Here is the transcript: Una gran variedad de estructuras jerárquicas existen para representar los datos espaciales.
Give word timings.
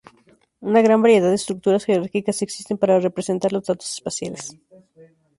Una 0.61 0.81
gran 0.81 1.03
variedad 1.03 1.29
de 1.29 1.35
estructuras 1.35 1.85
jerárquicas 1.85 2.41
existen 2.41 2.79
para 2.79 2.99
representar 2.99 3.53
los 3.53 3.65
datos 3.67 3.93
espaciales. 3.97 4.57